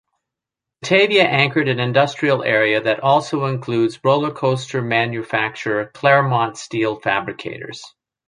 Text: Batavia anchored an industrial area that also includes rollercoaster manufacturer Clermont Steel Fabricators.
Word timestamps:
Batavia 0.81 1.25
anchored 1.25 1.67
an 1.67 1.79
industrial 1.79 2.41
area 2.43 2.81
that 2.81 3.01
also 3.01 3.45
includes 3.45 3.99
rollercoaster 3.99 4.83
manufacturer 4.83 5.91
Clermont 5.93 6.57
Steel 6.57 6.95
Fabricators. 6.99 7.83